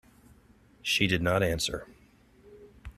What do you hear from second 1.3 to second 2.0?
answer.